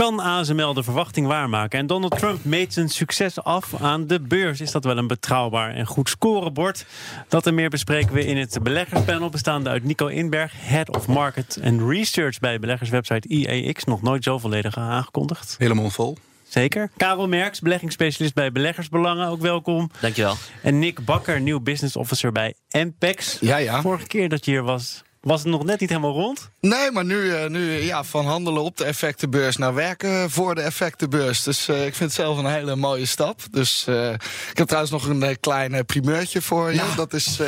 [0.00, 1.78] Kan ASML de verwachting waarmaken?
[1.78, 4.60] En Donald Trump meet zijn succes af aan de beurs.
[4.60, 6.86] Is dat wel een betrouwbaar en goed scorebord?
[7.28, 9.28] Dat en meer bespreken we in het beleggerspanel...
[9.28, 12.38] bestaande uit Nico Inberg, Head of Market and Research...
[12.38, 13.84] bij beleggerswebsite IEX.
[13.84, 15.54] Nog nooit zo volledig aangekondigd.
[15.58, 16.16] Helemaal vol.
[16.48, 16.90] Zeker.
[16.96, 19.28] Karel Merks, beleggingsspecialist bij Beleggersbelangen.
[19.28, 19.90] Ook welkom.
[20.00, 20.34] Dankjewel.
[20.62, 23.38] En Nick Bakker, nieuw business officer bij Ampex.
[23.40, 23.80] Ja, ja.
[23.80, 26.50] Vorige keer dat je hier was, was het nog net niet helemaal rond.
[26.60, 30.60] Nee, maar nu, eh, nu ja, van handelen op de effectenbeurs naar werken voor de
[30.60, 31.42] effectenbeurs.
[31.42, 33.40] Dus eh, ik vind het zelf een hele mooie stap.
[33.50, 34.12] Dus eh,
[34.50, 36.82] ik heb trouwens nog een klein primeurtje voor je.
[36.96, 37.40] Dat is,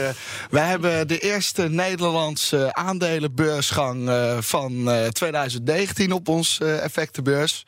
[0.51, 7.65] wij hebben de eerste Nederlandse aandelenbeursgang van 2019 op ons effectenbeurs.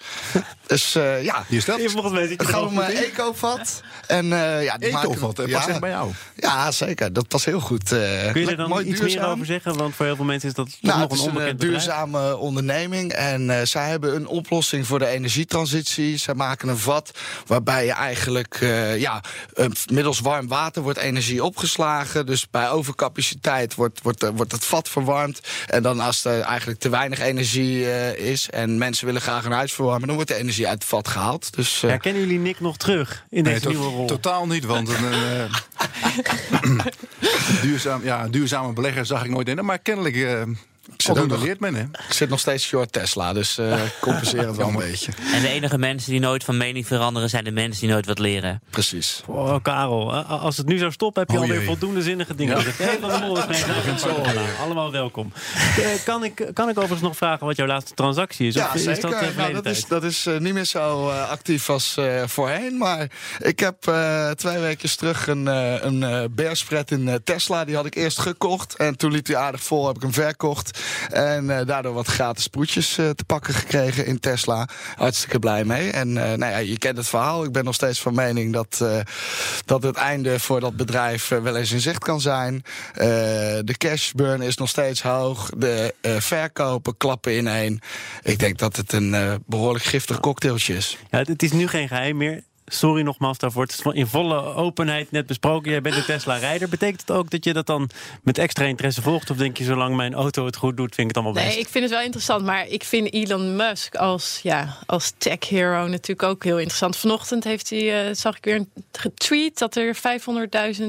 [0.67, 1.81] dus ja, Hier staat.
[1.81, 3.83] Het gaat om Ecovat.
[4.07, 6.11] En, ja, die Ecovat, dat past echt bij jou.
[6.37, 7.13] Ja, zeker.
[7.13, 7.89] Dat was heel goed.
[7.89, 9.77] Kun je er dan iets meer over zeggen?
[9.77, 13.13] Want voor heel veel mensen is dat nou, nog een een duurzame onderneming.
[13.13, 16.17] En uh, zij hebben een oplossing voor de energietransitie.
[16.17, 19.23] Zij maken een vat waarbij je eigenlijk uh, ja,
[19.91, 22.27] middels warm water wordt energie opgeslagen.
[22.27, 25.41] Dus bij overcapaciteit wordt, wordt, wordt het vat verwarmd.
[25.67, 29.53] En dan als er eigenlijk te weinig energie uh, is en mensen willen graag een
[29.53, 31.57] huis verwarmen, dan wordt de energie uit het vat gehaald.
[31.57, 34.07] Dus, Herkennen jullie Nick nog terug in deze nieuwe rol?
[34.07, 35.03] Totaal niet, want een
[37.63, 39.65] duurzaam, ja, duurzame belegger zag ik nooit in.
[39.65, 40.17] Maar kennelijk
[41.13, 41.83] Controleert men, hè?
[41.83, 45.13] Ik zit nog steeds short Tesla, dus uh, compenseer het wel een beetje.
[45.33, 47.29] En de enige mensen die nooit van mening veranderen...
[47.29, 48.63] zijn de mensen die nooit wat leren.
[48.71, 49.23] Precies.
[49.27, 51.23] Oh, Karel, als het nu zou stoppen...
[51.23, 53.01] heb je oh, alweer voldoende zinnige dingen gezegd.
[53.01, 53.13] Mijn
[54.61, 55.33] Allemaal welkom.
[55.79, 58.55] Uh, kan, ik, kan ik overigens nog vragen wat jouw laatste transactie is?
[58.55, 58.93] Ja, of, zeker.
[58.93, 62.79] Is dat, uh, nou, dat, is, dat is niet meer zo actief als voorheen.
[62.79, 63.77] Maar ik heb
[64.35, 65.47] twee weken terug een,
[65.87, 67.65] een bearspread in Tesla.
[67.65, 68.77] Die had ik eerst gekocht.
[68.77, 70.74] En toen liep hij aardig vol, heb ik hem verkocht.
[71.11, 74.69] En uh, daardoor wat gratis sproetjes uh, te pakken gekregen in Tesla.
[74.97, 75.91] Hartstikke blij mee.
[75.91, 77.45] En uh, nou ja, je kent het verhaal.
[77.45, 78.85] Ik ben nog steeds van mening dat,
[79.65, 82.63] dat het einde voor dat bedrijf wel eens in zicht kan zijn.
[82.95, 85.51] de cashburn is nog steeds hoog.
[85.57, 87.81] De verkopen klappen ineen.
[88.23, 90.99] Ik denk dat het een behoorlijk giftig cocktailtje is.
[91.11, 92.43] Ja, het is nu geen geheim meer.
[92.67, 93.63] Sorry nogmaals daarvoor.
[93.63, 95.71] Het is in volle openheid net besproken.
[95.71, 96.69] Jij bent een Tesla-rijder.
[96.69, 97.91] Betekent het ook dat je dat dan
[98.23, 99.31] met extra interesse volgt?
[99.31, 101.55] Of denk je, zolang mijn auto het goed doet, vind ik het allemaal best?
[101.55, 102.45] Nee, ik vind het wel interessant.
[102.45, 106.97] Maar ik vind Elon Musk als, ja, als tech-hero natuurlijk ook heel interessant.
[106.97, 109.59] Vanochtend heeft hij, uh, zag ik weer een getweet...
[109.59, 110.83] dat er 500.000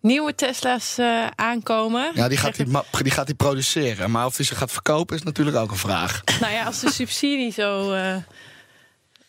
[0.00, 2.10] nieuwe Tesla's uh, aankomen.
[2.14, 2.66] Ja, die gaat hij,
[3.02, 4.10] die gaat hij produceren.
[4.10, 6.22] Maar of hij ze gaat verkopen is natuurlijk ook een vraag.
[6.40, 7.94] Nou ja, als de subsidie zo...
[7.94, 8.16] Uh,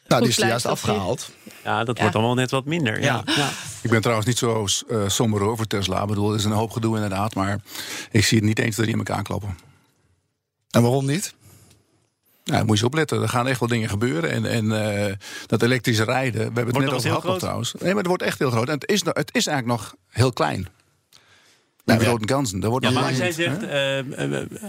[0.08, 1.32] nou, die is juist afgehaald.
[1.64, 3.02] Ja, dat wordt allemaal net wat minder.
[3.02, 3.24] Ja.
[3.26, 3.50] ja.
[3.82, 6.02] Ik ben trouwens niet zo uh, somber over Tesla.
[6.02, 7.36] Ik bedoel, er is een hoop gedoe inderdaad.
[7.36, 7.60] Maar
[8.12, 9.58] ik zie het niet eens dat die in elkaar kloppen.
[10.70, 11.34] En waarom niet?
[12.44, 13.22] Nou, moet je opletten.
[13.22, 14.32] Er gaan echt wel dingen gebeuren.
[14.32, 15.14] En, en uh,
[15.48, 17.74] dat elektrische rijden, we hebben het net over gehad trouwens.
[17.74, 18.68] Nee, maar het wordt echt heel groot.
[18.68, 20.68] En het is, het is eigenlijk nog heel klein.
[21.86, 22.60] Nou, grote kansen.
[22.60, 23.64] Daar wordt ja, maar als jij zegt,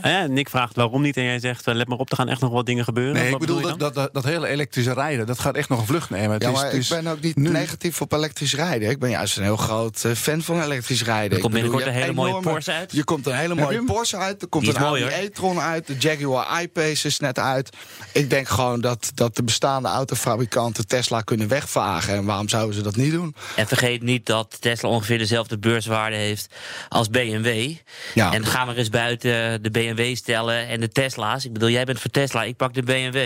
[0.05, 2.53] uh, Nick vraagt waarom niet en jij zegt, let maar op, er gaan echt nog
[2.53, 3.15] wat dingen gebeuren.
[3.15, 5.87] Nee, ik bedoel, dat, dat, dat, dat, hele elektrische rijden, dat gaat echt nog een
[5.87, 6.31] vlucht nemen.
[6.33, 8.91] Het ja, is, maar ik ben ook niet negatief op elektrisch rijden.
[8.91, 11.33] Ik ben juist een heel groot fan van elektrisch rijden.
[11.33, 12.93] Er komt binnenkort een hele mooie Porsche uit.
[12.93, 16.63] Je komt een hele mooie Porsche uit, er komt een Audi e-tron uit, de Jaguar
[16.63, 17.77] I-Pace is net uit.
[18.13, 22.15] Ik denk gewoon dat, dat de bestaande autofabrikanten Tesla kunnen wegvagen.
[22.15, 23.35] En waarom zouden ze dat niet doen?
[23.57, 26.55] En vergeet niet dat Tesla ongeveer dezelfde beurswaarde heeft
[26.89, 27.73] als BMW.
[28.15, 28.33] Ja.
[28.33, 31.45] En gaan we eens buiten de BMW stellen en de Tesla's.
[31.45, 33.17] Ik bedoel, jij bent voor Tesla, ik pak de BMW.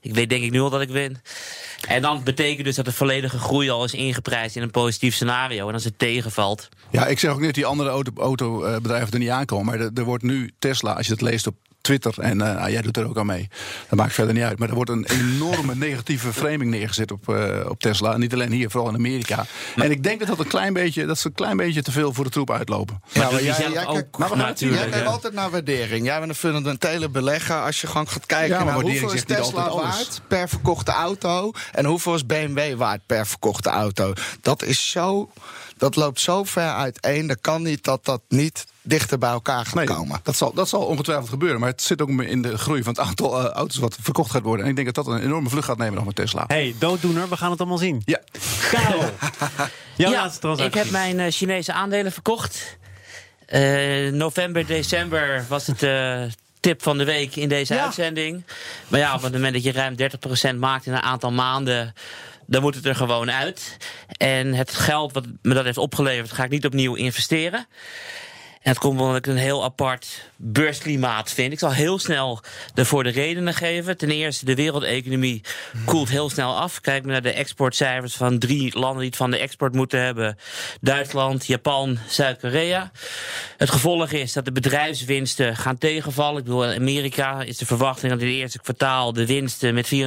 [0.00, 1.18] Ik weet denk ik nu al dat ik win.
[1.88, 5.68] En dan betekent dus dat de volledige groei al is ingeprijsd in een positief scenario.
[5.68, 6.68] En als het tegenvalt.
[6.90, 9.66] Ja, ik zeg ook niet dat die andere autobedrijven auto, er niet aankomen.
[9.66, 11.54] Maar er, er wordt nu Tesla, als je het leest op
[11.84, 12.14] Twitter.
[12.18, 13.48] En uh, jij doet er ook aan mee.
[13.88, 14.58] Dat maakt verder niet uit.
[14.58, 18.12] Maar er wordt een enorme negatieve framing neergezet op, uh, op Tesla.
[18.12, 19.44] En niet alleen hier, vooral in Amerika.
[19.76, 22.12] en ik denk dat dat een klein beetje, dat ze een klein beetje te veel
[22.12, 23.02] voor de troep uitlopen.
[23.12, 24.82] Ja, maar jij, jij, ook, maar natuurlijk.
[24.82, 26.06] Jij kijkt altijd naar waardering.
[26.06, 27.62] Jij bent een fundamentele belegger.
[27.62, 31.52] Als je gewoon gaat kijken ja, naar hoeveel is Tesla waard per verkochte auto.
[31.72, 34.12] En hoeveel is BMW waard per verkochte auto.
[34.40, 35.30] Dat is zo
[35.84, 37.26] dat loopt zo ver uiteen.
[37.26, 40.20] Dat kan niet dat dat niet dichter bij elkaar gaat komen.
[40.22, 41.60] Dat zal, dat zal ongetwijfeld gebeuren.
[41.60, 44.42] Maar het zit ook in de groei van het aantal uh, auto's wat verkocht gaat
[44.42, 44.64] worden.
[44.64, 46.44] En ik denk dat dat een enorme vlucht gaat nemen nog met Tesla.
[46.46, 48.02] hey, dooddoener, we gaan het allemaal zien.
[48.04, 48.20] Ja.
[48.70, 49.00] Karel,
[49.96, 50.80] jouw ja, laatste transactie.
[50.80, 52.76] Ik heb mijn uh, Chinese aandelen verkocht.
[53.48, 55.82] Uh, november, december was het
[56.60, 58.44] tip van de week in deze uitzending.
[58.88, 59.96] Maar ja, op het moment dat je ruim
[60.54, 61.94] 30% maakt in een aantal maanden
[62.46, 63.76] dan moet het er gewoon uit.
[64.16, 67.66] En het geld wat me dat heeft opgeleverd, ga ik niet opnieuw investeren.
[68.64, 71.52] Het komt omdat ik een heel apart beursklimaat vind.
[71.52, 72.40] Ik zal heel snel
[72.74, 73.96] ervoor de redenen geven.
[73.96, 75.42] Ten eerste, de wereldeconomie
[75.84, 76.80] koelt heel snel af.
[76.80, 80.38] Kijk naar de exportcijfers van drie landen die het van de export moeten hebben:
[80.80, 82.90] Duitsland, Japan, Zuid-Korea.
[83.56, 86.38] Het gevolg is dat de bedrijfswinsten gaan tegenvallen.
[86.38, 89.90] Ik bedoel, in Amerika is de verwachting dat in het eerste kwartaal de winsten met
[89.94, 90.00] 4,5%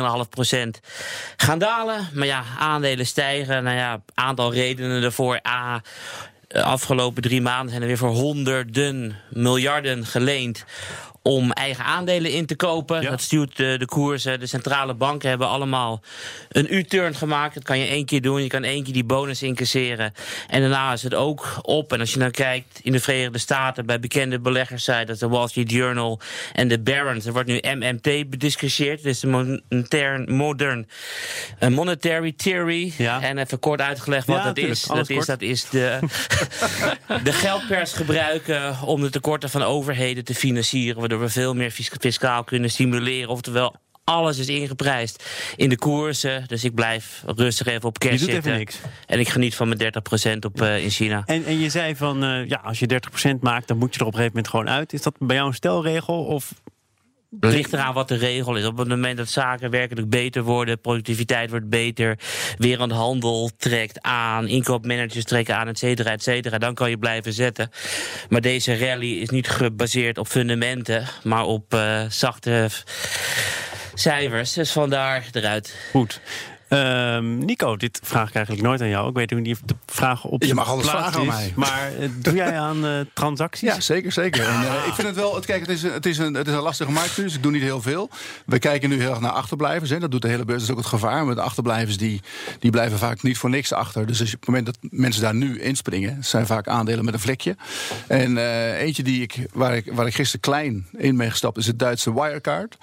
[1.35, 2.09] gaan dalen.
[2.13, 3.63] Maar ja, aandelen stijgen.
[3.63, 5.39] Nou ja, aantal redenen ervoor.
[5.47, 5.81] A
[6.57, 10.65] de afgelopen drie maanden zijn er weer voor honderden miljarden geleend
[11.27, 13.03] om eigen aandelen in te kopen.
[13.03, 14.39] Dat stuurt de, de koersen.
[14.39, 16.01] De centrale banken hebben allemaal
[16.49, 17.53] een U-turn gemaakt.
[17.53, 18.43] Dat kan je één keer doen.
[18.43, 20.13] Je kan één keer die bonus incasseren.
[20.47, 21.93] En daarna is het ook op.
[21.93, 25.47] En als je nou kijkt in de Verenigde Staten bij bekende beleggers, dat de Wall
[25.47, 26.19] Street Journal
[26.53, 29.03] en de Barron's, er wordt nu MMT bediscussieerd.
[29.03, 30.87] Dus de modern, modern
[31.59, 32.93] uh, monetary theory.
[32.97, 33.21] Ja.
[33.21, 34.83] En even kort uitgelegd wat dat is.
[34.83, 35.25] Dat is.
[35.25, 35.99] Dat is de,
[37.23, 40.99] de geldpers gebruiken om de tekorten van overheden te financieren.
[40.99, 43.29] Waardoor we veel meer fiscaal kunnen stimuleren.
[43.29, 45.23] Oftewel, alles is ingeprijsd
[45.55, 46.43] in de koersen.
[46.47, 48.57] Dus ik blijf rustig even op cash zitten.
[48.57, 48.79] Niks.
[49.05, 49.93] En ik geniet van mijn
[50.35, 51.23] 30% op, uh, in China.
[51.25, 53.01] En, en je zei van, uh, ja, als je
[53.35, 53.67] 30% maakt...
[53.67, 54.93] dan moet je er op een gegeven moment gewoon uit.
[54.93, 56.25] Is dat bij jou een stelregel?
[56.25, 56.53] Of
[57.39, 58.65] het ligt eraan wat de regel is.
[58.65, 62.19] Op het moment dat zaken werkelijk beter worden, productiviteit wordt beter,
[62.57, 67.69] wereldhandel trekt aan, inkoopmanagers trekken aan, et cetera, et cetera, dan kan je blijven zetten.
[68.29, 72.69] Maar deze rally is niet gebaseerd op fundamenten, maar op uh, zachte
[73.93, 74.53] cijfers.
[74.53, 75.75] Dus vandaar eruit.
[75.91, 76.21] Goed.
[76.69, 79.09] Um, Nico, dit vraag ik eigenlijk nooit aan jou.
[79.09, 81.53] Ik weet niet of de vraag op Je mag alles vragen aan mij.
[81.55, 83.69] Maar uh, doe jij aan uh, transacties?
[83.69, 84.47] Ja, zeker, zeker.
[84.47, 86.59] En, uh, ik vind het wel, kijk, het is, het, is een, het is een
[86.59, 88.09] lastige markt dus ik doe niet heel veel.
[88.45, 89.89] We kijken nu heel erg naar achterblijvers.
[89.89, 89.99] Hè.
[89.99, 91.25] Dat doet de hele beurs, dat is ook het gevaar.
[91.25, 92.21] Maar de achterblijvers die,
[92.59, 94.05] die blijven vaak niet voor niks achter.
[94.05, 97.13] Dus als je, op het moment dat mensen daar nu inspringen, zijn vaak aandelen met
[97.13, 97.55] een vlekje.
[98.07, 98.37] En
[98.77, 102.13] eentje die ik, waar, ik, waar ik gisteren klein in ben gestapt, is het Duitse
[102.13, 102.77] Wirecard.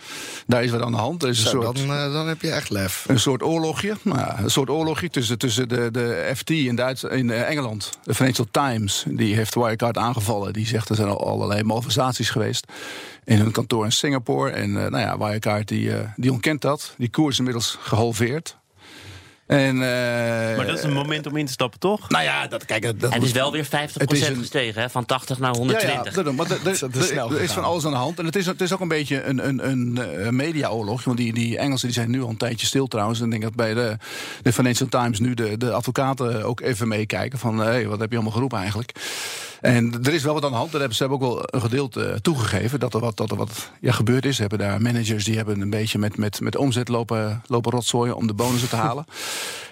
[0.47, 1.23] Daar is wat aan de hand.
[1.23, 3.05] Er is een Zo, soort, dan, dan heb je echt lef.
[3.09, 7.31] Een soort oorlog nou, een soort oorlogje tussen, tussen de, de FT in, Duits, in
[7.31, 7.99] eh, Engeland.
[8.03, 10.53] De Financial Times die heeft Wirecard aangevallen.
[10.53, 12.67] Die zegt er zijn al allerlei malversaties geweest
[13.25, 14.51] in hun kantoor in Singapore.
[14.51, 16.95] En uh, nou ja, Wirecard die, uh, die ontkent dat.
[16.99, 18.57] Die koers is inmiddels gehalveerd.
[19.47, 19.81] En, uh,
[20.57, 22.09] maar dat is een moment om in te stappen, toch?
[22.09, 24.91] Nou ja, dat, kijk, dat het is wel weer 50% een, gestegen, hè?
[24.91, 26.15] van 80 naar 120.
[26.15, 26.51] Ja, ja, maar
[27.37, 28.19] er is van alles aan de hand.
[28.19, 31.05] En het is, het is ook een beetje een, een, een, een mediaoorlog.
[31.05, 33.19] Want die, die Engelsen die zijn nu al een tijdje stil trouwens.
[33.19, 33.97] En ik denk dat bij de,
[34.43, 37.39] de Financial Times nu de, de advocaten ook even meekijken.
[37.39, 38.93] Van hé, hey, wat heb je allemaal geroepen eigenlijk?
[39.65, 40.73] En er is wel wat aan de hand.
[40.73, 43.93] Hebben, ze hebben ook wel een gedeelte toegegeven dat er wat, dat er wat ja,
[43.93, 44.35] gebeurd is.
[44.35, 48.17] Ze hebben daar managers die hebben een beetje met, met, met omzet lopen, lopen rotzooien
[48.17, 49.05] om de bonussen te halen.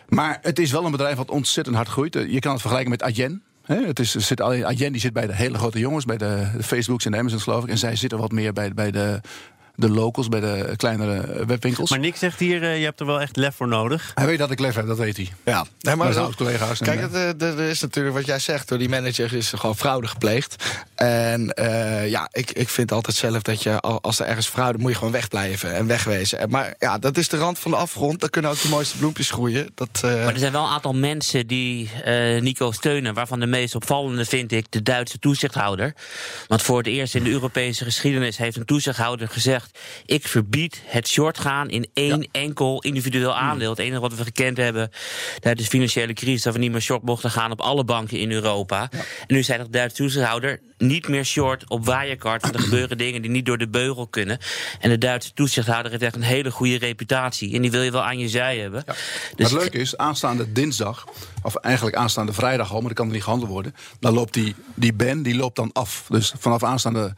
[0.08, 2.14] Maar het is wel een bedrijf wat ontzettend hard groeit.
[2.14, 3.42] Je kan het vergelijken met Adyen.
[3.66, 7.04] het is, zit alleen, die zit bij de hele grote jongens, bij de, de Facebooks
[7.04, 7.70] en de Amazons geloof ik.
[7.70, 9.20] En zij zitten wat meer bij, bij de
[9.74, 11.90] de locals, bij de kleinere webwinkels.
[11.90, 14.10] Maar Nick zegt hier, uh, je hebt er wel echt lef voor nodig.
[14.14, 15.32] Hij weet dat ik lef heb, dat weet hij.
[15.44, 16.78] Ja, nee, maar zijn collega's.
[16.78, 20.64] Kijk, het, er is natuurlijk wat jij zegt, door die manager is gewoon fraude gepleegd.
[20.94, 24.90] En uh, ja, ik, ik vind altijd zelf dat je, als er ergens fraude, moet
[24.90, 26.50] je gewoon wegblijven en wegwezen.
[26.50, 28.20] Maar ja, dat is de rand van de afgrond.
[28.20, 29.70] Daar kunnen ook de mooiste bloempjes groeien.
[29.74, 30.24] Dat, uh...
[30.24, 31.90] Maar er zijn wel een aantal mensen die
[32.40, 35.94] Nico steunen, waarvan de meest opvallende vind ik de Duitse toezichthouder.
[36.46, 39.61] Want voor het eerst in de Europese geschiedenis heeft een toezichthouder gezegd:
[40.06, 43.70] ik verbied het short gaan in één enkel individueel aandeel.
[43.70, 44.90] Het enige wat we gekend hebben
[45.40, 48.30] tijdens de financiële crisis, dat we niet meer short mochten gaan op alle banken in
[48.30, 48.88] Europa.
[48.90, 53.22] En nu zei de Duitse toezichthouder niet meer short op Wirecard, want er gebeuren dingen
[53.22, 54.38] die niet door de beugel kunnen.
[54.80, 57.54] En de Duitse toezichthouder heeft echt een hele goede reputatie.
[57.54, 58.82] En die wil je wel aan je zij hebben.
[58.86, 58.94] Ja.
[59.36, 61.06] Dus het leuke is, aanstaande dinsdag,
[61.42, 63.74] of eigenlijk aanstaande vrijdag al, maar dat kan er niet gehandeld worden.
[64.00, 66.06] Dan loopt die, die ban die loopt dan af.
[66.08, 67.14] Dus vanaf aanstaande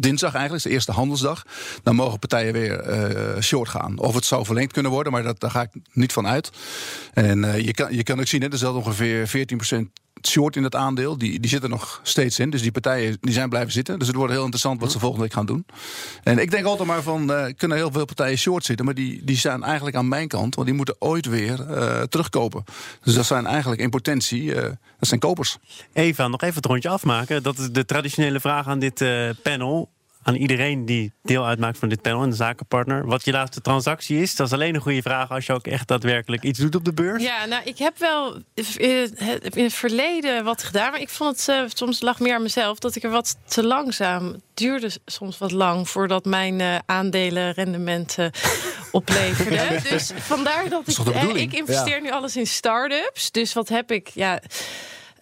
[0.00, 1.42] dinsdag eigenlijk, is de eerste handelsdag.
[1.82, 2.88] Dan mogen partijen weer
[3.36, 3.98] uh, short gaan.
[3.98, 6.50] Of het zou verlengd kunnen worden, maar dat, daar ga ik niet van uit.
[7.12, 10.62] En uh, je, kan, je kan ook zien, hè, er zat ongeveer 14% short in
[10.62, 11.18] dat aandeel.
[11.18, 12.50] Die, die zitten nog steeds in.
[12.50, 13.98] Dus die partijen die zijn blijven zitten.
[13.98, 15.66] Dus het wordt heel interessant wat ze volgende week gaan doen.
[16.22, 18.84] En ik denk altijd maar van, uh, kunnen heel veel partijen short zitten.
[18.84, 20.54] Maar die, die zijn eigenlijk aan mijn kant.
[20.54, 22.64] Want die moeten ooit weer uh, terugkopen.
[23.02, 25.56] Dus dat zijn eigenlijk in potentie, uh, dat zijn kopers.
[25.92, 27.42] Eva, nog even het rondje afmaken.
[27.42, 29.04] Dat is de traditionele vraag aan dit
[29.42, 29.90] panel
[30.24, 33.06] aan iedereen die deel uitmaakt van dit panel en de zakenpartner.
[33.06, 35.88] Wat je laatste transactie is, dat is alleen een goede vraag als je ook echt
[35.88, 37.22] daadwerkelijk iets doet op de beurs.
[37.22, 41.62] Ja, nou, ik heb wel in het verleden wat gedaan, maar ik vond het uh,
[41.74, 44.42] soms lag meer aan mezelf dat ik er wat te langzaam.
[44.54, 48.30] Duurde soms wat lang voordat mijn uh, aandelen rendementen
[48.92, 49.80] opleverde.
[49.90, 53.30] Dus vandaar dat ik, uh, ik investeer nu alles in start-ups.
[53.30, 54.08] Dus wat heb ik?
[54.08, 54.40] Ja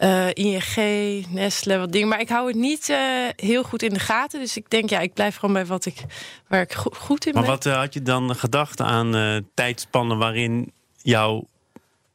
[0.03, 2.09] uh, ING, Nestle, wat dingen.
[2.09, 2.99] Maar ik hou het niet uh,
[3.37, 4.41] heel goed in de gaten.
[4.41, 6.05] Dus ik denk, ja, ik blijf gewoon bij wat ik,
[6.49, 7.51] waar ik go goed in maar ben.
[7.51, 11.47] Maar wat uh, had je dan gedacht aan tijdspannen waarin jouw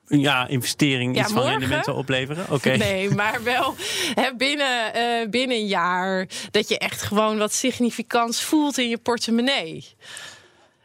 [0.08, 2.46] ja, investering ja, iets van rendement zou opleveren?
[2.50, 2.78] Oké.
[2.78, 3.76] Nee, maar wel
[4.16, 9.86] hè, binnen, binnen een jaar dat je echt gewoon wat significants voelt in je portemonnee.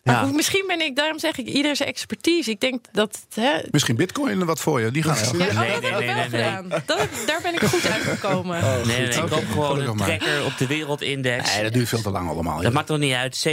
[0.03, 0.33] Maar ja.
[0.33, 2.51] misschien ben ik, daarom zeg ik, ieder zijn expertise.
[2.51, 3.27] Ik denk dat.
[3.35, 4.91] Hè, misschien Bitcoin wat voor je.
[4.91, 6.81] Die gaan heel ja, nee, nee, nee, nee, nee.
[6.87, 8.63] Dat, daar ben ik goed uitgekomen.
[8.63, 11.55] Oh, nee, nee, ik koop gewoon een trekker op de wereldindex.
[11.55, 12.63] Nee, dat duurt veel te lang allemaal.
[12.63, 13.47] Dat maakt toch niet uit.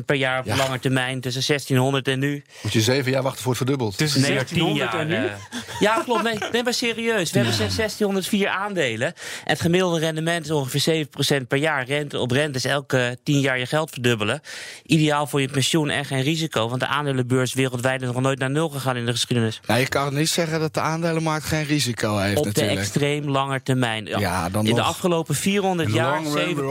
[0.00, 0.56] 7% per jaar op ja.
[0.56, 2.44] lange termijn tussen 1600 en nu.
[2.62, 3.96] Moet je zeven jaar wachten voor het verdubbeld.
[3.96, 5.14] Tussen nee, 1600 jaar, en nu?
[5.14, 5.32] Uh,
[5.78, 6.22] ja, klopt.
[6.22, 7.30] Nee, nee, maar serieus.
[7.30, 7.44] We ja.
[7.44, 9.06] hebben 1604 aandelen.
[9.06, 11.06] En het gemiddelde rendement is ongeveer
[11.42, 11.84] 7% per jaar.
[11.84, 14.40] Rente op rente is elke 10 jaar je geld verdubbelen.
[14.82, 16.68] Ideaal voor je pensioen en geen risico.
[16.68, 19.60] Want de aandelenbeurs wereldwijd is nog nooit naar nul gegaan in de geschiedenis.
[19.66, 22.38] Ja, je kan niet zeggen dat de aandelenmarkt geen risico heeft.
[22.38, 22.74] Op natuurlijk.
[22.74, 24.06] de extreem lange termijn.
[24.06, 24.78] Ja, ja dan in nog.
[24.78, 26.64] de afgelopen 400 jaar 7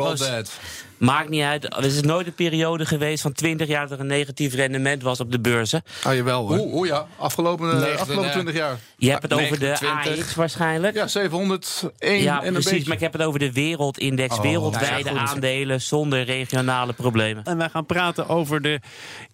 [0.97, 1.63] Maakt niet uit.
[1.63, 5.19] Er is nooit een periode geweest van 20 jaar dat er een negatief rendement was
[5.19, 5.83] op de beurzen.
[6.03, 6.57] Ah, jawel hoor.
[6.57, 7.07] Oeh, ja.
[7.17, 8.79] Afgelopen, uh, afgelopen 20 jaar.
[8.97, 10.95] Je hebt het over de AX waarschijnlijk.
[10.95, 12.87] Ja, 701 ja, en precies, beetje.
[12.87, 14.35] Maar ik heb het over de wereldindex.
[14.35, 17.43] Oh, wereldwijde ja, aandelen zonder regionale problemen.
[17.43, 18.79] En wij gaan praten over de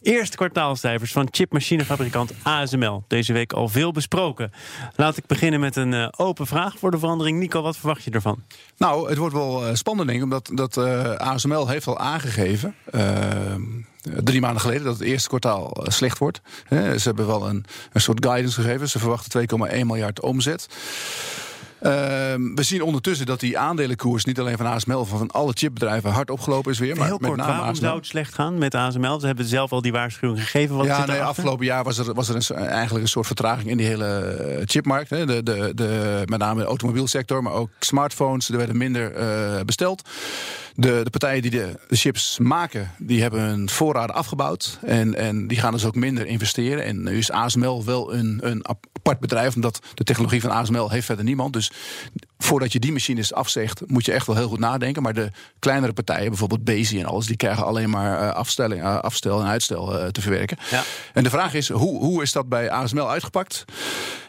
[0.02, 3.04] eerste kwartaalcijfers van chipmachinefabrikant ASML.
[3.08, 4.52] Deze week al veel besproken.
[4.96, 7.40] Laat ik beginnen met een uh, open vraag voor de verandering.
[7.40, 8.44] Nico, wat verwacht je ervan?
[8.78, 10.26] Nou, het wordt wel uh, spannend denk ik.
[10.26, 12.76] Omdat dat, uh, ASML heeft al aangegeven...
[14.24, 16.42] drie maanden geleden dat het eerste kwartaal slecht wordt.
[16.70, 18.90] Ze hebben wel een, een soort guidance gegeven.
[18.90, 20.68] Ze verwachten 2,1 miljard omzet.
[21.82, 21.92] Uh,
[22.56, 26.30] we zien ondertussen dat die aandelenkoers niet alleen van ASML, maar van alle chipbedrijven hard
[26.30, 26.96] opgelopen is weer.
[26.96, 27.86] Maar Heel met kort, name waarom ASML.
[27.86, 29.20] zou het slecht gaan met ASML?
[29.20, 30.76] Ze hebben zelf al die waarschuwing gegeven.
[30.76, 31.36] Wat ja, zit nee, erachter?
[31.38, 35.10] afgelopen jaar was er, was er een, eigenlijk een soort vertraging in die hele chipmarkt.
[35.10, 35.26] Hè.
[35.26, 38.50] De, de, de, met name de automobielsector, maar ook smartphones.
[38.50, 40.10] Er werden minder uh, besteld.
[40.76, 44.80] De, de, partijen die de, de, chips maken, die hebben hun voorraden afgebouwd.
[44.82, 46.84] En, en die gaan dus ook minder investeren.
[46.84, 51.06] En nu is ASML wel een, een apart bedrijf, omdat de technologie van ASML heeft
[51.06, 51.54] verder niemand.
[51.54, 51.69] Dus
[52.38, 55.02] voordat je die machines afzegt, moet je echt wel heel goed nadenken.
[55.04, 59.00] Maar de kleinere partijen, bijvoorbeeld Bezi en alles, die krijgen alleen maar uh, afstelling, uh,
[59.00, 60.58] afstel en uitstel uh, te verwerken.
[60.72, 60.84] Ja.
[61.14, 63.66] En de vraag is, hoe, hoe is dat bij ASML uitgepakt?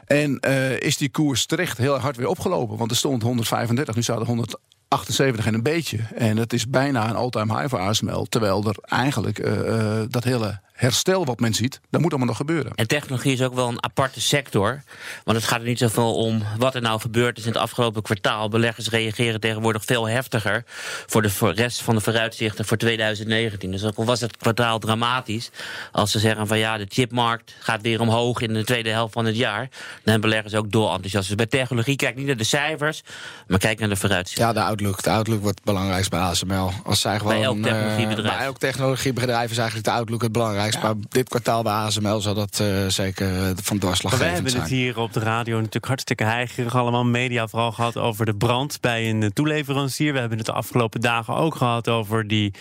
[0.05, 0.41] En
[0.79, 2.77] is die koers terecht heel hard weer opgelopen?
[2.77, 4.57] Want er stond 135, nu staat er 100.
[4.91, 5.99] 78 en een beetje.
[6.15, 8.25] En dat is bijna een all-time high voor ASML.
[8.25, 12.73] Terwijl er eigenlijk uh, dat hele herstel wat men ziet, dat moet allemaal nog gebeuren.
[12.75, 14.83] En technologie is ook wel een aparte sector.
[15.25, 18.03] Want het gaat er niet zoveel om wat er nou gebeurd is in het afgelopen
[18.03, 18.49] kwartaal.
[18.49, 20.65] Beleggers reageren tegenwoordig veel heftiger
[21.07, 23.71] voor de rest van de vooruitzichten voor 2019.
[23.71, 25.51] Dus ook al was het kwartaal dramatisch,
[25.93, 29.25] als ze zeggen van ja, de chipmarkt gaat weer omhoog in de tweede helft van
[29.25, 29.69] het jaar,
[30.05, 31.27] dan beleggers ook door enthousiast.
[31.27, 33.03] Dus bij technologie kijk niet naar de cijfers,
[33.47, 34.47] maar kijk naar de vooruitzichten.
[34.47, 35.03] Ja, de outlook.
[35.03, 36.71] De outlook wordt het belangrijkste bij ASML.
[36.85, 38.31] Als zij gewoon, bij elk technologiebedrijf.
[38.31, 40.70] Uh, bij elk technologiebedrijf is eigenlijk de outlook het belangrijkste.
[40.75, 40.81] Ja.
[40.83, 44.63] Maar dit kwartaal bij ASML zal dat uh, zeker van doorslag Wij hebben zijn.
[44.63, 48.81] het hier op de radio natuurlijk hartstikke heigerig allemaal media vooral gehad over de brand
[48.81, 50.13] bij een toeleverancier.
[50.13, 52.53] We hebben het de afgelopen dagen ook gehad over die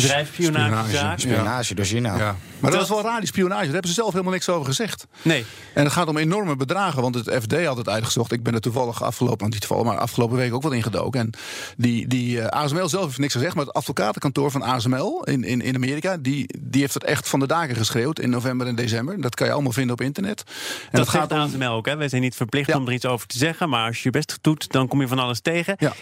[0.00, 1.18] bedrijfsspionagezaak.
[1.18, 2.16] Spionage door China.
[2.16, 2.36] Ja.
[2.60, 3.64] Maar dat, dat was wel raar, die spionage.
[3.64, 5.06] Daar hebben ze zelf helemaal niks over gezegd.
[5.22, 5.44] Nee.
[5.74, 8.32] En het gaat om enorme bedragen, want het FD had het uitgezocht.
[8.32, 11.20] Ik ben er toevallig afgelopen, niet toevallig, maar afgelopen week ook wel ingedoken.
[11.20, 11.30] En
[11.76, 15.60] die, die uh, ASML zelf heeft niks gezegd, maar het advocatenkantoor van ASML in, in,
[15.60, 19.20] in Amerika, die, die heeft het echt van de daken geschreeuwd in november en december.
[19.20, 20.44] Dat kan je allemaal vinden op internet.
[20.46, 20.54] En
[20.90, 21.38] dat, dat gaat om...
[21.38, 21.96] ASML ook, hè?
[21.96, 22.76] Wij zijn niet verplicht ja.
[22.76, 25.08] om er iets over te zeggen, maar als je je best doet, dan kom je
[25.08, 25.74] van alles tegen.
[25.78, 25.92] Ja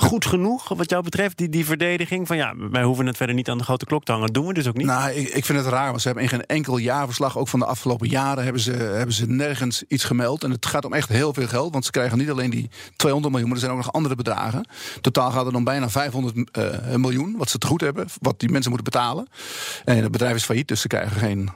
[0.00, 2.26] goed genoeg wat jou betreft, die, die verdediging?
[2.26, 4.26] Van ja, wij hoeven het verder niet aan de grote klok te hangen.
[4.26, 4.86] Dat doen we dus ook niet.
[4.86, 7.58] Nou, ik, ik vind het raar, want ze hebben in geen enkel jaarverslag, ook van
[7.58, 10.44] de afgelopen jaren, hebben ze, hebben ze nergens iets gemeld.
[10.44, 13.32] En het gaat om echt heel veel geld, want ze krijgen niet alleen die 200
[13.32, 14.68] miljoen, maar er zijn ook nog andere bedragen.
[15.00, 18.50] Totaal gaat het om bijna 500 uh, miljoen, wat ze te goed hebben, wat die
[18.50, 19.28] mensen moeten betalen.
[19.84, 21.50] En het bedrijf is failliet, dus ze krijgen geen.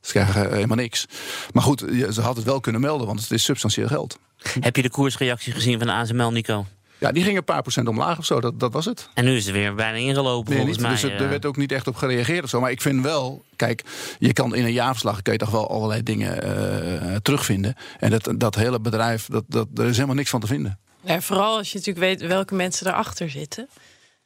[0.00, 1.06] Ze krijgen helemaal niks.
[1.52, 4.18] Maar goed, ze had het wel kunnen melden, want het is substantieel geld.
[4.60, 6.66] Heb je de koersreactie gezien van de ASML, Nico?
[6.98, 8.40] Ja, die ging een paar procent omlaag of zo.
[8.40, 9.08] Dat, dat was het.
[9.14, 11.10] En nu is het weer bijna ingelopen nee, volgens niet, mij.
[11.10, 12.60] Dus er werd ook niet echt op gereageerd of zo.
[12.60, 13.82] Maar ik vind wel, kijk,
[14.18, 17.74] je kan in een jaarverslag kan je toch wel allerlei dingen uh, terugvinden.
[17.98, 20.78] En dat, dat hele bedrijf, dat, dat, er is helemaal niks van te vinden.
[21.00, 23.68] Ja, vooral als je natuurlijk weet welke mensen erachter zitten.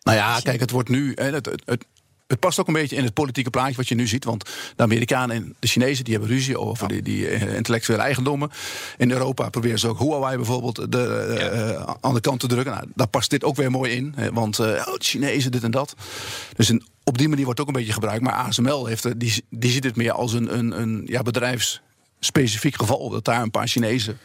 [0.02, 1.12] Nou ja, kijk, het wordt nu.
[1.14, 1.84] Het, het, het,
[2.30, 4.24] het past ook een beetje in het politieke plaatje wat je nu ziet.
[4.24, 4.44] Want
[4.76, 8.50] de Amerikanen en de Chinezen die hebben ruzie over die, die eh, intellectuele eigendommen.
[8.96, 11.36] In Europa proberen ze ook Huawei bijvoorbeeld de,
[11.76, 12.72] uh, aan de kant te drukken.
[12.72, 14.14] Nou, daar past dit ook weer mooi in.
[14.32, 15.94] Want uh, oh, de Chinezen, dit en dat.
[16.56, 16.72] Dus
[17.04, 18.22] op die manier wordt ook een beetje gebruikt.
[18.22, 23.10] Maar ASML heeft, die, die ziet het meer als een, een, een ja, bedrijfsspecifiek geval.
[23.10, 24.18] Dat daar een paar Chinezen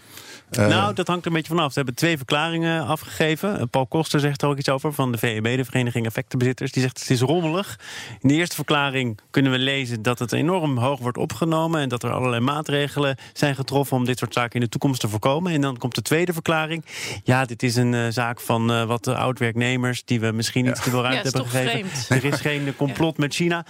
[0.49, 1.71] eh, nou, dat hangt er een beetje vanaf.
[1.71, 3.59] Ze hebben twee verklaringen afgegeven.
[3.59, 6.71] Eh, Paul Koster zegt er ook iets over van de VEB, de Vereniging Effectenbezitters.
[6.71, 7.79] Die zegt het is rommelig.
[8.21, 12.03] In de eerste verklaring kunnen we lezen dat het enorm hoog wordt opgenomen en dat
[12.03, 15.51] er allerlei maatregelen zijn getroffen om dit soort zaken in de toekomst te voorkomen.
[15.51, 16.85] En dan komt de tweede verklaring.
[17.23, 20.89] Ja, dit is een uh, zaak van uh, wat oud-werknemers die we misschien niet te
[20.89, 21.89] veel ruimte hebben gegeven.
[21.89, 22.23] Vreemd.
[22.23, 23.65] Er is geen complot met China.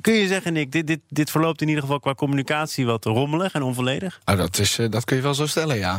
[0.00, 3.52] Kun je zeggen, Nick, dit, dit, dit verloopt in ieder geval qua communicatie wat rommelig
[3.52, 4.20] en onvolledig?
[4.24, 5.89] Oh, dat, is, dat kun je wel zo stellen, ja.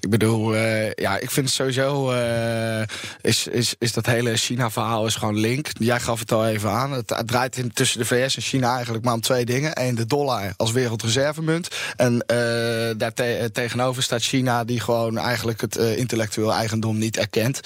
[0.00, 2.12] Ik bedoel, uh, ja, ik vind het sowieso.
[2.12, 2.80] Uh,
[3.20, 5.68] is, is, is dat hele China-verhaal is gewoon link.
[5.78, 6.92] Jij gaf het al even aan.
[6.92, 9.80] Het, het draait in, tussen de VS en China eigenlijk maar om twee dingen.
[9.82, 11.68] Eén, de dollar als wereldreservemunt.
[11.96, 12.18] En uh,
[12.96, 17.60] daar te, tegenover staat China, die gewoon eigenlijk het intellectueel eigendom niet erkent.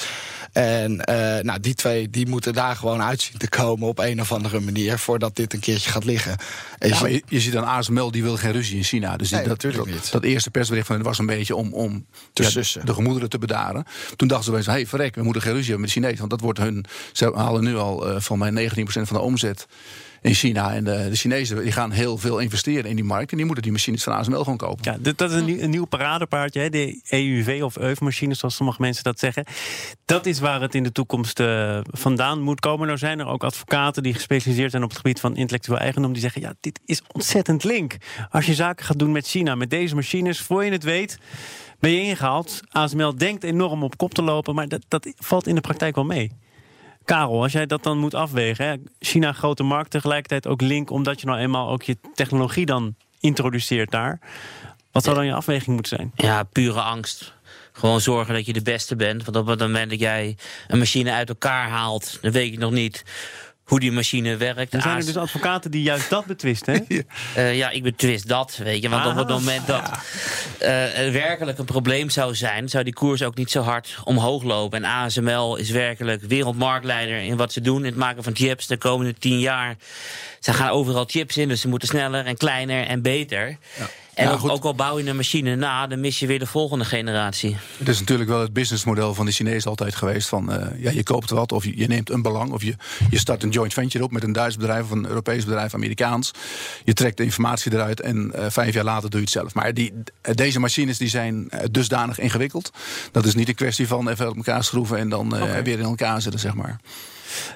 [0.52, 0.97] En
[1.43, 4.99] nou, die twee die moeten daar gewoon uitzien te komen op een of andere manier.
[4.99, 6.37] voordat dit een keertje gaat liggen.
[6.79, 9.17] Ja, je, je, ziet dan ASML, die wil geen ruzie in China.
[9.17, 10.12] Dus nee, dat, dat, niet.
[10.12, 12.50] dat eerste persbericht van was een beetje om om ja,
[12.85, 13.85] de gemoederen te bedaren.
[14.16, 16.19] Toen dachten ze bij hey, verrek, we moeten geen ruzie hebben met de Chinezen.
[16.19, 19.66] Want dat wordt hun, ze halen nu al uh, van mij 19% van de omzet
[20.23, 20.75] in China.
[20.75, 23.31] En de, de, Chinezen die gaan heel veel investeren in die markt.
[23.31, 24.93] En die moeten die machines van ASML gewoon kopen.
[24.93, 26.71] Ja, dat is een, nieuw paradepaardje.
[26.71, 29.45] De EUV of EUV-machines, zoals sommige mensen dat zeggen.
[30.05, 32.87] Dat is waar het in de toekomst uh, vandaan moet komen.
[32.87, 36.12] Nou zijn er ook advocaten die gespecialiseerd zijn op het gebied van intellectueel eigendom.
[36.12, 37.97] Die zeggen, ja, dit is ontzettend link.
[38.31, 41.19] Als je zaken gaat doen met China, met deze machines, voor je het weet
[41.81, 42.61] ben je ingehaald.
[42.71, 46.05] ASML denkt enorm op kop te lopen, maar dat, dat valt in de praktijk wel
[46.05, 46.33] mee.
[47.04, 48.87] Karel, als jij dat dan moet afwegen?
[49.00, 53.90] China grote markt, tegelijkertijd ook link, omdat je nou eenmaal ook je technologie dan introduceert
[53.90, 54.21] daar.
[54.92, 56.12] Wat zou dan je afweging moeten zijn?
[56.14, 57.35] Ja, pure angst.
[57.73, 59.25] Gewoon zorgen dat je de beste bent.
[59.25, 60.37] Want op het moment dat jij
[60.68, 63.04] een machine uit elkaar haalt, dan weet je nog niet
[63.64, 64.75] hoe die machine werkt.
[64.75, 66.80] Er zijn er dus advocaten die juist dat betwisten, hè?
[67.42, 68.88] uh, ja, ik betwist dat, weet je.
[68.88, 69.90] Want op het moment dat
[70.62, 72.68] uh, er werkelijk een probleem zou zijn...
[72.68, 74.84] zou die koers ook niet zo hard omhoog lopen.
[74.84, 77.78] En ASML is werkelijk wereldmarktleider in wat ze doen...
[77.78, 79.76] in het maken van chips de komende tien jaar.
[80.40, 83.56] Ze gaan overal chips in, dus ze moeten sneller en kleiner en beter...
[83.78, 83.88] Ja.
[84.14, 86.84] En ook, ook, al bouw je een machine na, dan mis je weer de volgende
[86.84, 87.56] generatie.
[87.78, 90.28] Het is natuurlijk wel het businessmodel van de Chinezen altijd geweest.
[90.28, 92.52] Van, uh, ja, je koopt wat of je, je, neemt een belang.
[92.52, 92.76] Of je,
[93.10, 96.30] je start een joint venture op met een Duits bedrijf of een Europees bedrijf, Amerikaans.
[96.84, 99.54] Je trekt de informatie eruit en uh, vijf jaar later doe je het zelf.
[99.54, 102.70] Maar die, deze machines die zijn dusdanig ingewikkeld.
[103.12, 105.62] Dat is niet een kwestie van even uit elkaar schroeven en dan okay.
[105.62, 106.80] weer in elkaar zetten, zeg maar.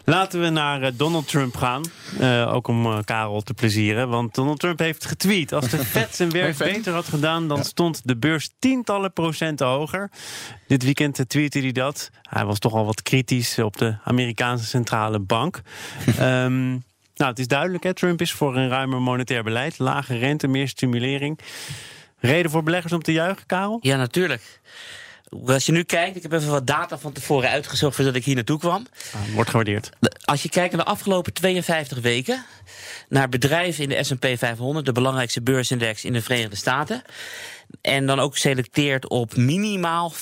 [0.04, 1.82] Laten we naar eh, Donald Trump gaan.
[2.20, 4.08] Uh, ook om uh, Karel te plezieren.
[4.08, 5.52] Want Donald Trump heeft getweet.
[5.52, 10.10] Als de Fed zijn werk beter had gedaan, dan stond de beurs tientallen procenten hoger.
[10.66, 12.10] Dit weekend tweette hij dat.
[12.22, 15.60] Hij was toch al wat kritisch op de Amerikaanse centrale bank.
[16.20, 16.68] um,
[17.16, 17.94] nou, het is duidelijk, hè?
[17.94, 19.78] Trump is voor een ruimer monetair beleid.
[19.78, 21.38] Lage rente, meer stimulering.
[22.18, 23.78] Reden voor beleggers om te juichen, Karel?
[23.80, 24.60] Ja, natuurlijk.
[25.46, 28.34] Als je nu kijkt, ik heb even wat data van tevoren uitgezocht voordat ik hier
[28.34, 28.86] naartoe kwam.
[29.14, 29.90] Ah, wordt gewaardeerd.
[30.24, 32.44] Als je kijkt naar de afgelopen 52 weken,
[33.08, 37.02] naar bedrijven in de SP 500, de belangrijkste beursindex in de Verenigde Staten.
[37.80, 40.16] En dan ook selecteert op minimaal 5%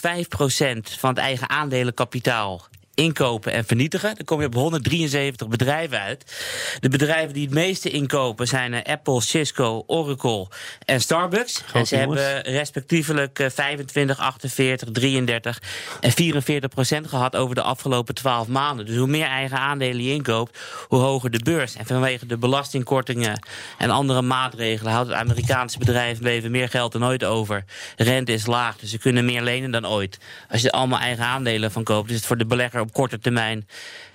[0.98, 4.14] van het eigen aandelenkapitaal inkopen en vernietigen.
[4.14, 6.36] Dan kom je op 173 bedrijven uit.
[6.80, 10.48] De bedrijven die het meeste inkopen zijn eh, Apple, Cisco, Oracle
[10.84, 11.62] en Starbucks.
[11.72, 15.62] en ze hebben respectievelijk 25, 48, 33
[16.00, 18.86] en 44 procent gehad over de afgelopen 12 maanden.
[18.86, 21.74] Dus hoe meer eigen aandelen je inkoopt, hoe hoger de beurs.
[21.76, 23.46] En vanwege de belastingkortingen
[23.78, 27.64] en andere maatregelen houdt het Amerikaanse bedrijfsleven meer geld dan ooit over.
[27.96, 30.18] rente is laag, dus ze kunnen meer lenen dan ooit.
[30.50, 33.18] Als je er allemaal eigen aandelen van koopt, is het voor de belegger op korte
[33.18, 33.66] termijn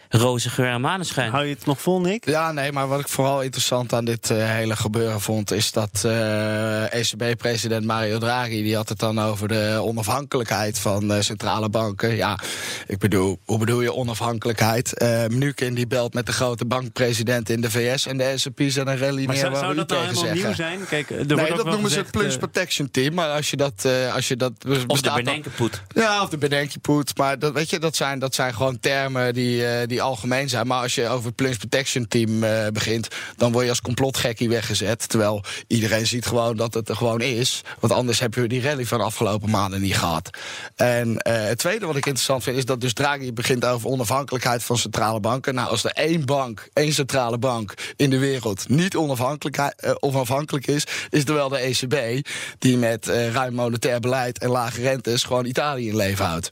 [0.10, 1.32] roze geur en maneschijn.
[1.32, 2.26] Hou je het nog vol, Nick?
[2.26, 5.52] Ja, nee, maar wat ik vooral interessant aan dit uh, hele gebeuren vond...
[5.52, 8.64] is dat uh, ECB-president Mario Draghi...
[8.64, 12.16] die had het dan over de onafhankelijkheid van uh, centrale banken.
[12.16, 12.40] Ja,
[12.88, 15.02] ik bedoel, hoe bedoel je onafhankelijkheid?
[15.02, 18.06] Uh, Mnuchin die belt met de grote bankpresident in de VS...
[18.06, 20.80] en de S&P zijn een rally maar zou, zou dat nou helemaal nieuw zijn?
[20.88, 23.14] Kijk, er nee, wordt dat noemen ze het Plunge Protection Team.
[23.14, 23.88] Maar als je dat...
[24.14, 24.54] als je dat
[24.88, 25.82] of de bedenkenpoet.
[25.94, 27.18] Ja, of de bedenkenpoet.
[27.18, 30.68] Maar dat, weet je, dat, zijn, dat zijn gewoon termen die, die algemeen zijn.
[30.68, 33.08] Maar als je over het Plunge Protection Team uh, begint,
[33.38, 35.10] dan word je als complotgekkie weggezet.
[35.10, 37.62] Terwijl iedereen ziet gewoon dat het er gewoon is.
[37.80, 40.30] Want anders heb je die rally van de afgelopen maanden niet gehad.
[40.76, 44.64] En uh, het tweede wat ik interessant vind, is dat dus Draghi begint over onafhankelijkheid
[44.64, 45.56] van centrale banken.
[45.56, 50.68] Nou, als er één bank, één centrale bank in de wereld niet onafhankelijk, uh, onafhankelijk
[50.68, 52.28] is, is er wel de ECB.
[52.60, 56.52] Die met ruim monetair beleid en lage rentes gewoon Italië in leven houdt.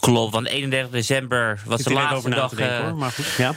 [0.00, 2.50] Klopt, want 31 december was de laatste dag.
[2.54, 3.54] Denken, hoor, maar goed, ja.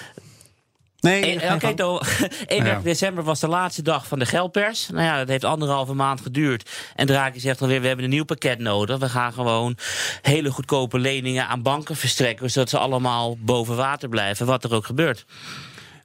[1.04, 2.80] Nee, en, okay, 31 ja.
[2.84, 4.90] december was de laatste dag van de geldpers.
[4.90, 6.70] Nou ja, dat heeft anderhalve maand geduurd.
[6.96, 8.98] En Draghi zegt alweer, we hebben een nieuw pakket nodig.
[8.98, 9.78] We gaan gewoon
[10.22, 12.52] hele goedkope leningen aan banken verstrekken...
[12.52, 15.26] zodat ze allemaal boven water blijven, wat er ook gebeurt.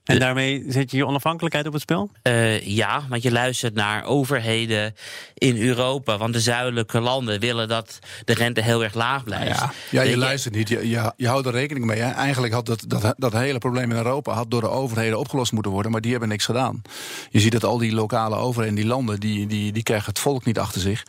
[0.08, 2.10] En daarmee zet je je onafhankelijkheid op het spel?
[2.22, 4.94] Uh, ja, want je luistert naar overheden
[5.34, 6.18] in Europa.
[6.18, 9.60] Want de zuidelijke landen willen dat de rente heel erg laag blijft.
[9.60, 10.68] Ja, ja je, je luistert niet.
[10.68, 12.00] Je, je, je, houdt er rekening mee.
[12.00, 12.10] Hè?
[12.10, 15.72] Eigenlijk had dat, dat, dat hele probleem in Europa had door de overheden opgelost moeten
[15.72, 15.92] worden.
[15.92, 16.82] Maar die hebben niks gedaan.
[17.30, 20.44] Je ziet dat al die lokale overheden, die landen, die, die, die krijgen het volk
[20.44, 21.02] niet achter zich.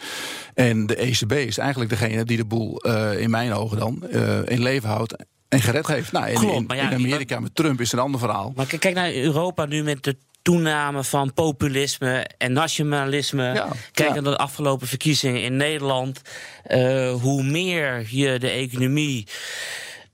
[0.54, 4.40] En de ECB is eigenlijk degene die de boel uh, in mijn ogen dan uh,
[4.46, 5.16] in leven houdt
[5.50, 6.12] en gered heeft.
[6.12, 8.54] Nou, in, Klopt, ja, in Amerika met Trump is een ander verhaal.
[8.56, 13.44] Maar kijk naar Europa nu met de toename van populisme en nationalisme.
[13.44, 16.22] Ja, Kijk naar de afgelopen verkiezingen in Nederland.
[16.68, 19.28] Uh, hoe meer je de economie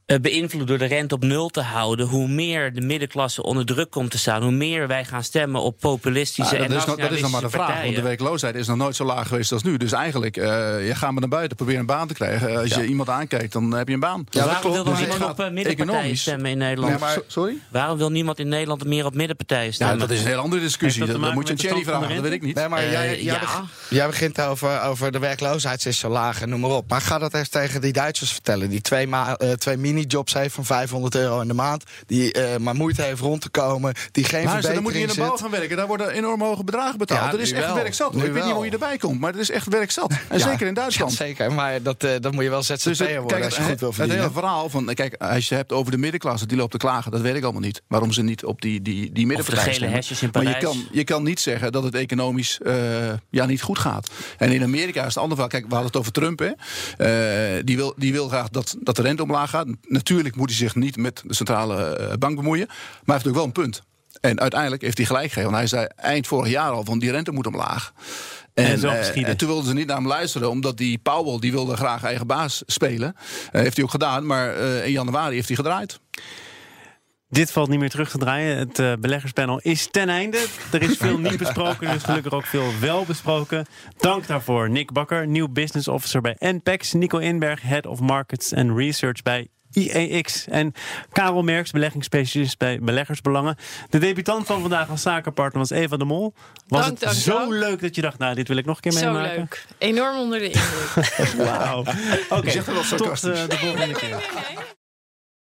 [0.06, 4.12] beïnvloed door de rente op nul te houden, hoe meer de middenklasse onder druk komt
[4.12, 7.12] te staan, hoe meer wij gaan stemmen op populistische ja, dat en is nog, Dat
[7.12, 7.84] is nog maar de vraag, partijen.
[7.86, 9.78] want de werkloosheid is nog nooit zo laag geweest als nu.
[9.78, 10.46] Dus eigenlijk, uh,
[10.88, 12.58] je gaat maar naar buiten, proberen een baan te krijgen.
[12.58, 12.80] Als ja.
[12.80, 14.26] je iemand aankijkt, dan heb je een baan.
[14.30, 16.92] Ja, waarom wil dan niemand op uh, middenpartijen stemmen in Nederland?
[16.92, 17.58] Nee, maar, sorry?
[17.70, 19.96] Waarom wil niemand in Nederland meer op middenpartijen stemmen?
[19.96, 21.06] Ja, dat is een hele andere discussie.
[21.06, 22.56] Dat, dat moet je een Cherry vragen, dat weet ik niet.
[22.56, 23.40] Nee, maar jij, jij,
[23.90, 26.90] jij begint over, over de werkloosheid is zo laag en noem maar op.
[26.90, 28.70] Maar ga dat eens tegen die Duitsers vertellen.
[28.70, 29.10] Die twee,
[29.58, 31.84] twee mini-jobs heeft van 500 euro in de maand.
[32.06, 33.94] Die uh, maar moeite heeft rond te komen.
[34.12, 35.78] Die geen Luister, dan moet je in de bouw gaan werken.
[35.78, 37.26] Daar worden enorm hoge bedragen betaald.
[37.26, 37.76] Ja, dat is echt wel.
[37.76, 38.16] werk zat.
[38.16, 39.20] Ik weet niet hoe je erbij komt.
[39.20, 40.12] Maar dat is echt werk zat.
[40.12, 41.12] En ja, zeker in Duitsland.
[41.12, 41.54] Ja, zeker.
[41.54, 44.24] Maar dat, uh, dat moet je wel ZZP'er dus worden als je goed wil verdienen.
[44.24, 44.94] Het hele verhaal van...
[44.94, 47.12] Kijk, als je hebt over de middenklasse, die loopt te klagen.
[47.12, 47.82] Dat weet ik allemaal niet.
[47.88, 50.52] Waarom ze niet op die, die, die middenpartij de gele hesjes in Parijs.
[50.52, 52.74] Maar je kan, je kan niet zeggen dat het economisch uh,
[53.30, 54.10] ja, niet goed gaat.
[54.38, 55.60] En in Amerika is het andere verhaal.
[55.60, 56.40] Kijk, we hadden het over Trump.
[56.40, 57.58] Hè.
[57.58, 59.68] Uh, die, wil, die wil graag dat, dat de rente omlaag gaat.
[59.88, 62.66] Natuurlijk moet hij zich niet met de centrale bank bemoeien.
[62.68, 63.84] Maar hij heeft ook wel een punt.
[64.22, 65.52] En uiteindelijk heeft hij gelijk gegeven.
[65.52, 67.94] Want hij zei eind vorig jaar al van die rente moet omlaag.
[68.54, 71.52] En, en, uh, en, toen wilden ze niet naar hem luisteren, omdat die Powell die
[71.52, 73.16] wilde graag eigen baas spelen.
[73.18, 76.00] Uh, heeft hij ook gedaan, maar uh, in januari heeft hij gedraaid.
[77.30, 78.58] Dit valt niet meer terug te draaien.
[78.58, 80.46] Het uh, beleggerspanel is ten einde.
[80.72, 83.66] Er is veel niet besproken, dus gelukkig ook veel wel besproken.
[83.98, 86.94] Dank daarvoor Nick Bakker, nieuw business officer bij NPEX.
[86.94, 90.48] Nico Inberg, head of markets and research bij IEX.
[90.48, 90.74] En
[91.12, 93.56] Karel Merks, beleggingsspecialist bij Beleggersbelangen.
[93.90, 96.34] De debutant van vandaag als zakenpartner was Eva de Mol.
[96.68, 97.52] Was dank, het zo dank.
[97.52, 99.34] leuk dat je dacht, nou, dit wil ik nog een keer zo meemaken?
[99.34, 99.66] Zo leuk.
[99.78, 101.34] Enorm onder de indruk.
[101.48, 101.80] Wauw.
[101.80, 101.94] Oké,
[102.30, 102.64] okay,
[102.96, 104.30] tot uh, de volgende keer.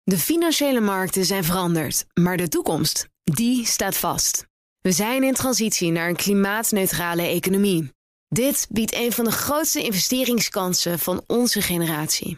[0.04, 4.48] De financiële markten zijn veranderd, maar de toekomst, die staat vast.
[4.82, 7.92] We zijn in transitie naar een klimaatneutrale economie.
[8.28, 12.38] Dit biedt een van de grootste investeringskansen van onze generatie.